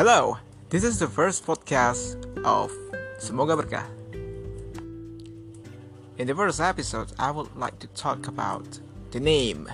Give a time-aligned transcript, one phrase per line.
[0.00, 0.40] Hello,
[0.72, 2.72] this is the first podcast of
[3.20, 3.84] Semoga Berkah.
[6.16, 8.64] In the first episode, I would like to talk about
[9.12, 9.68] the name,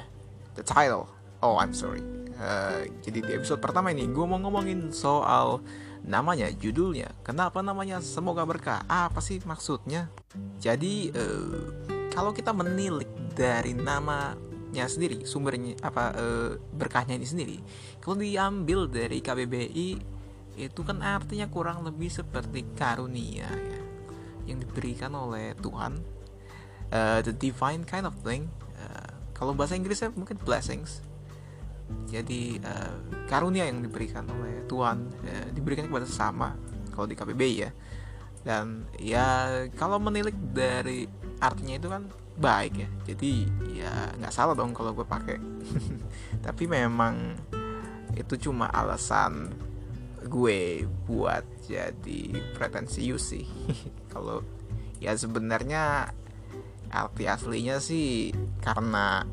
[0.59, 1.07] the title.
[1.47, 2.03] Oh, I'm sorry.
[2.43, 5.63] Uh, jadi di episode pertama ini gue mau ngomongin soal
[6.03, 7.15] namanya, judulnya.
[7.23, 8.83] Kenapa namanya Semoga Berkah?
[8.91, 10.11] Apa sih maksudnya?
[10.59, 11.71] Jadi uh,
[12.11, 17.57] kalau kita menilik dari namanya sendiri, sumbernya apa uh, berkahnya ini sendiri,
[18.03, 20.16] kalau diambil dari KBBI
[20.57, 23.81] itu kan artinya kurang lebih seperti karunia ya
[24.49, 26.01] yang diberikan oleh Tuhan.
[26.87, 28.47] Uh, the divine kind of thing.
[28.79, 31.03] Uh, kalau bahasa Inggrisnya mungkin blessings.
[32.07, 32.95] Jadi uh,
[33.27, 36.55] karunia yang diberikan oleh Tuhan uh, diberikan kepada sesama
[36.95, 37.71] kalau di KBBI ya.
[38.47, 41.11] Dan ya kalau menilik dari
[41.43, 42.07] artinya itu kan
[42.39, 42.89] baik ya.
[43.13, 43.31] Jadi
[43.83, 45.37] ya nggak salah dong kalau gue pakai.
[46.47, 47.35] Tapi memang
[48.15, 49.51] itu cuma alasan
[50.27, 52.23] gue buat jadi
[52.59, 53.47] pretensius sih.
[54.13, 54.43] Kalau
[54.99, 56.11] ya sebenarnya
[56.91, 58.31] arti aslinya sih
[58.63, 59.27] karena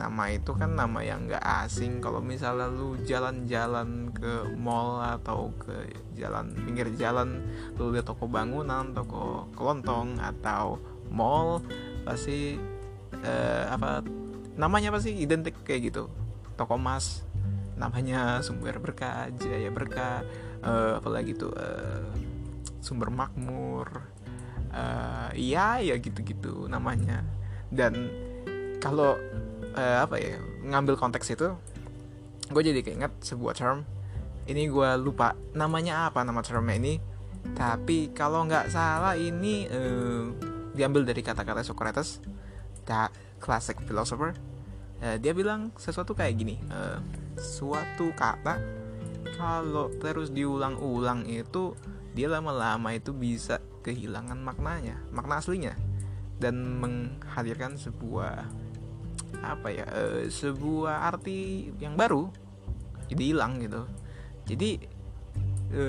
[0.00, 2.00] nama itu kan nama yang gak asing.
[2.00, 7.44] Kalau misalnya lu jalan-jalan ke mall atau ke jalan pinggir jalan
[7.76, 10.80] lu lihat toko bangunan toko kelontong atau
[11.12, 11.60] mall
[12.08, 12.56] pasti
[13.20, 14.00] eh, apa
[14.56, 16.08] namanya pasti identik kayak gitu.
[16.56, 17.29] Toko emas
[17.80, 20.20] namanya sumber berkah jaya berkah
[20.60, 22.12] uh, apalagi tuh uh,
[22.84, 23.88] sumber makmur.
[24.70, 27.24] Uh, ya ya gitu-gitu namanya.
[27.72, 28.12] Dan
[28.78, 29.16] kalau
[29.74, 30.36] uh, apa ya
[30.68, 31.56] ngambil konteks itu
[32.52, 33.88] gue jadi keinget sebuah term.
[34.44, 36.94] Ini gue lupa namanya apa nama termnya ini.
[37.56, 40.28] Tapi kalau nggak salah ini uh,
[40.76, 42.20] diambil dari kata-kata Socrates
[42.84, 44.36] the classic philosopher
[45.04, 47.00] uh, dia bilang sesuatu kayak gini uh,
[47.36, 48.60] suatu kata
[49.40, 51.72] kalau terus diulang-ulang itu
[52.12, 55.74] dia lama-lama itu bisa kehilangan maknanya makna aslinya
[56.40, 58.48] dan menghadirkan sebuah
[59.40, 62.28] apa ya e, sebuah arti yang baru
[63.12, 63.82] jadi hilang gitu.
[64.48, 64.70] Jadi
[65.70, 65.84] e,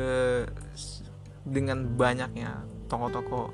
[1.47, 3.49] dengan banyaknya toko-toko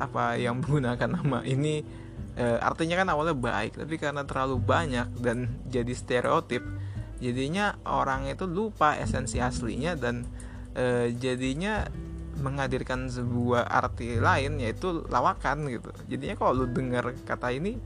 [0.00, 1.84] apa yang menggunakan nama ini
[2.40, 6.64] e, artinya kan awalnya baik tapi karena terlalu banyak dan jadi stereotip
[7.20, 10.24] jadinya orang itu lupa esensi aslinya dan
[10.72, 11.84] e, jadinya
[12.40, 15.92] menghadirkan sebuah arti lain yaitu lawakan gitu.
[16.08, 17.76] Jadinya kalau lu dengar kata ini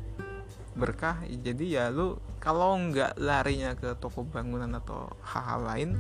[0.79, 5.91] berkah jadi ya lu kalau nggak larinya ke toko bangunan atau hal-hal lain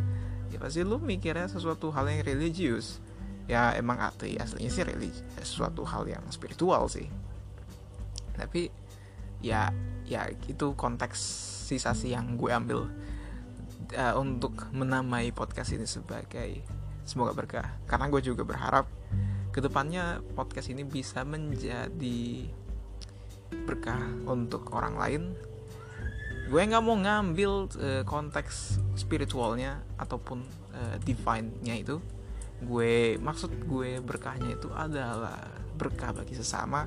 [0.55, 3.03] ya pasti lu mikirnya sesuatu hal yang religius.
[3.45, 7.11] Ya emang arti aslinya sih religi sesuatu hal yang spiritual sih
[8.35, 8.69] tapi
[9.45, 9.71] ya
[10.05, 11.21] ya itu konteks
[11.69, 12.89] sisasi yang gue ambil
[13.93, 16.65] uh, untuk menamai podcast ini sebagai
[17.05, 17.69] semoga berkah.
[17.85, 18.89] Karena gue juga berharap
[19.53, 22.49] ke depannya podcast ini bisa menjadi
[23.69, 25.23] berkah untuk orang lain.
[26.49, 31.97] Gue nggak mau ngambil uh, konteks spiritualnya ataupun uh, divine-nya itu.
[32.65, 35.37] Gue maksud gue berkahnya itu adalah
[35.75, 36.87] berkah bagi sesama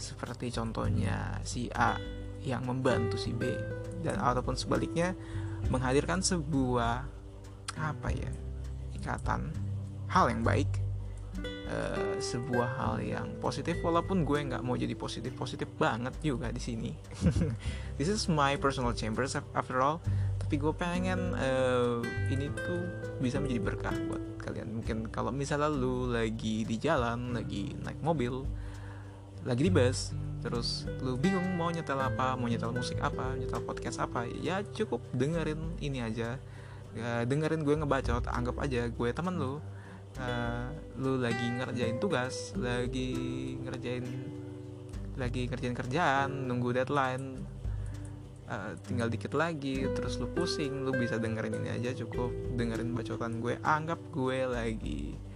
[0.00, 2.00] seperti contohnya si A
[2.40, 3.52] yang membantu si B.
[4.00, 5.12] Dan ataupun sebaliknya
[5.68, 7.04] menghadirkan sebuah
[7.76, 8.30] apa ya
[8.96, 9.52] ikatan
[10.10, 10.66] hal yang baik
[11.70, 16.58] uh, sebuah hal yang positif walaupun gue nggak mau jadi positif positif banget juga di
[16.58, 16.92] sini.
[18.00, 20.00] This is my personal chambers after all.
[20.40, 22.02] Tapi gue pengen uh,
[22.32, 22.82] ini tuh
[23.22, 24.82] bisa menjadi berkah buat kalian.
[24.82, 28.42] Mungkin kalau misalnya lu lagi di jalan lagi naik mobil
[29.44, 34.00] lagi di bus terus lu bingung mau nyetel apa mau nyetel musik apa nyetel podcast
[34.00, 36.40] apa ya cukup dengerin ini aja.
[36.90, 39.62] Ya, dengerin gue ngebacot anggap aja gue temen lu
[40.18, 40.66] uh,
[40.98, 43.14] lu lagi ngerjain tugas lagi
[43.62, 44.02] ngerjain
[45.14, 47.46] lagi ngerjain kerjaan nunggu deadline
[48.50, 52.34] uh, tinggal dikit lagi terus lu pusing lu bisa dengerin ini aja cukup.
[52.58, 55.29] Dengerin bacotan gue anggap gue lagi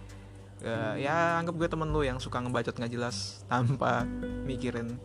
[0.63, 4.07] uh, ya anggap gue temen lu yang suka ngebacot nggak jelas tanpa
[4.47, 4.95] mikirin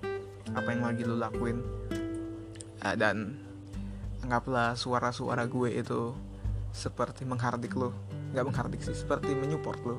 [0.54, 1.64] apa yang lagi lu lakuin.
[2.84, 3.40] Uh, dan
[4.22, 6.14] anggaplah suara-suara gue itu
[6.70, 7.90] seperti menghardik lu.
[8.30, 9.96] Nggak menghardik sih seperti menyupport lu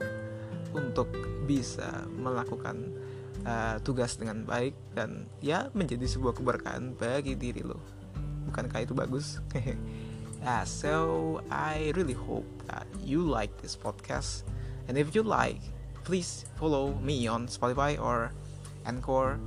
[0.72, 1.12] untuk
[1.44, 2.96] bisa melakukan
[3.44, 8.02] uh, tugas dengan baik dan ya menjadi sebuah keberkahan bagi diri lo
[8.52, 9.40] bukankah itu bagus?
[10.44, 14.44] Yeah, so I really hope that you like this podcast
[14.88, 15.62] And if you like,
[16.04, 18.32] please follow me on Spotify or
[18.86, 19.40] Anchor.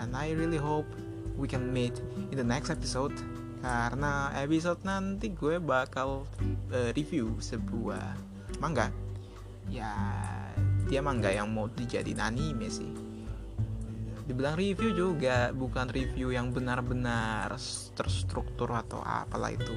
[0.00, 0.86] And I really hope
[1.36, 3.12] we can meet in the next episode.
[3.62, 6.26] karena episode nanti gue bakal
[6.74, 8.18] uh, review sebuah
[8.58, 8.90] manga
[9.70, 9.94] ya
[10.90, 12.90] dia manga yang mau dijadiin anime sih
[14.26, 17.54] dibilang review juga bukan review yang benar-benar
[17.94, 19.74] terstruktur atau apalah itu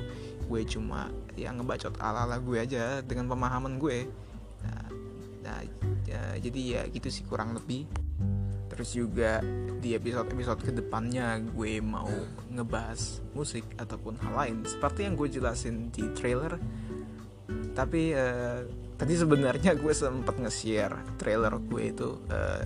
[0.49, 4.09] gue cuma yang ngebacot ala-ala gue aja dengan pemahaman gue
[5.45, 5.61] nah
[6.09, 7.85] ya, jadi ya gitu sih kurang lebih.
[8.65, 9.39] Terus juga
[9.79, 12.09] di episode-episode ke depannya gue mau
[12.51, 14.57] ngebahas musik ataupun hal lain.
[14.65, 16.57] Seperti yang gue jelasin di trailer.
[17.71, 18.65] Tapi uh,
[18.99, 22.65] tadi sebenarnya gue sempat nge-share trailer gue itu uh,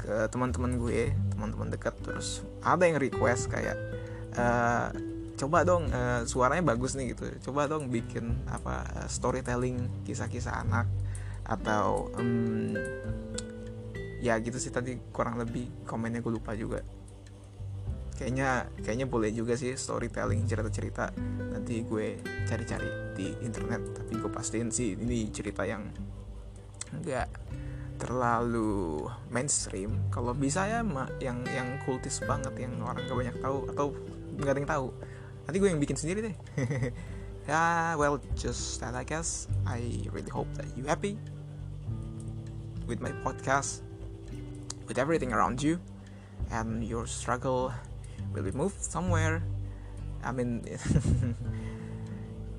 [0.00, 1.94] ke teman-teman gue teman-teman dekat.
[2.02, 3.76] Terus ada yang request kayak
[4.34, 4.90] uh,
[5.38, 7.30] coba dong uh, suaranya bagus nih gitu.
[7.50, 10.90] Coba dong bikin apa uh, storytelling kisah-kisah anak
[11.46, 12.74] atau um,
[14.22, 16.80] ya gitu sih tadi kurang lebih komennya gue lupa juga.
[18.14, 21.10] Kayaknya kayaknya boleh juga sih storytelling cerita-cerita.
[21.50, 25.90] Nanti gue cari-cari di internet tapi gue pastiin sih ini cerita yang
[26.94, 27.26] enggak
[27.98, 30.06] terlalu mainstream.
[30.14, 30.86] Kalau bisa ya
[31.18, 33.86] yang yang kultis banget yang orang gak banyak tahu atau
[34.38, 34.86] nggak ada yang tahu.
[35.42, 36.36] Nanti gue yang bikin sendiri deh
[37.48, 39.48] yeah, well just that I guess.
[39.66, 41.18] I really hope that you happy
[42.86, 43.80] with my podcast
[44.86, 45.80] with everything around you
[46.50, 47.72] and your struggle
[48.32, 49.42] will be moved somewhere.
[50.24, 50.64] I mean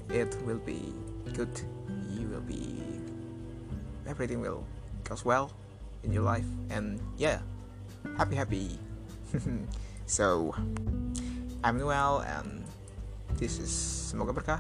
[0.10, 0.94] it will be
[1.34, 1.54] good.
[2.10, 2.84] You will be
[4.08, 4.66] everything will
[5.04, 5.52] goes well
[6.04, 7.40] in your life and yeah
[8.18, 8.80] happy happy.
[10.06, 10.54] So
[11.64, 12.68] i'm noel and
[13.40, 14.60] this is semoga berkah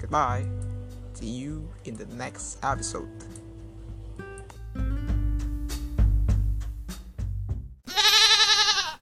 [0.00, 0.44] goodbye.
[1.14, 3.08] See you in the next episode